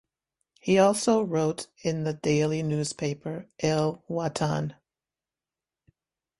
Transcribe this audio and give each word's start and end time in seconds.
He 0.59 0.79
also 0.79 1.21
wrote 1.21 1.67
in 1.83 2.05
the 2.05 2.13
daily 2.13 2.63
newspaper 2.63 3.45
"El 3.59 4.03
Watan". 4.09 4.73